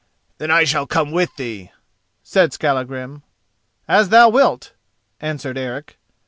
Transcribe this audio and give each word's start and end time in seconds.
"Then 0.39 0.49
I 0.49 0.63
shall 0.63 0.87
come 0.87 1.11
with 1.11 1.35
thee," 1.35 1.71
said 2.23 2.53
Skallagrim. 2.53 3.21
"As 3.87 4.09
thou 4.09 4.29
wilt," 4.29 4.73
answered 5.19 5.59
Eric. 5.59 5.99